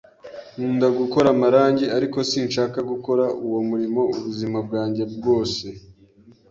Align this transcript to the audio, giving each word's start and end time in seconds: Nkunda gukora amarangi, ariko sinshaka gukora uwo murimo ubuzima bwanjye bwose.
Nkunda 0.55 0.87
gukora 0.99 1.27
amarangi, 1.35 1.85
ariko 1.97 2.17
sinshaka 2.29 2.77
gukora 2.91 3.23
uwo 3.45 3.59
murimo 3.69 4.01
ubuzima 4.17 4.57
bwanjye 4.67 5.03
bwose. 5.15 5.65